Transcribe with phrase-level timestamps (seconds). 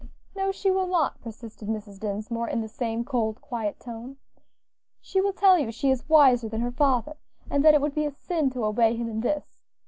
[0.35, 1.99] "No, she will not," persisted Mrs.
[1.99, 4.17] Dinsmore, in the same cold, quiet tone;
[4.99, 7.17] "she will tell you she is wiser than her father,
[7.51, 9.61] and that it would be a sin to obey him in this.